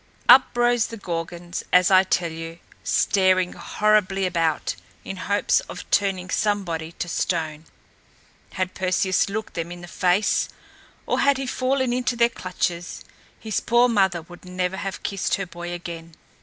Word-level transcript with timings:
Up 0.27 0.57
rose 0.57 0.87
the 0.87 0.97
Gorgons, 0.97 1.63
as 1.71 1.91
I 1.91 2.01
tell 2.03 2.31
you, 2.31 2.57
staring 2.83 3.53
horribly 3.53 4.25
about, 4.25 4.73
in 5.05 5.15
hopes 5.17 5.59
of 5.69 5.87
turning 5.91 6.31
somebody 6.31 6.93
to 6.93 7.07
stone. 7.07 7.65
Had 8.53 8.73
Perseus 8.73 9.29
looked 9.29 9.53
them 9.53 9.71
in 9.71 9.81
the 9.81 9.87
face 9.87 10.49
or 11.05 11.19
had 11.19 11.37
he 11.37 11.45
fallen 11.45 11.93
into 11.93 12.15
their 12.15 12.29
clutches, 12.29 13.05
his 13.39 13.59
poor 13.59 13.87
mother 13.87 14.23
would 14.23 14.43
never 14.43 14.77
have 14.77 15.03
kissed 15.03 15.35
her 15.35 15.45
boy 15.45 15.71
again! 15.71 16.15